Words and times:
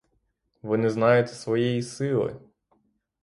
Ви 0.61 0.77
не 0.77 0.89
знаєте 0.89 1.29
своєї 1.33 1.81
сили! 1.83 2.39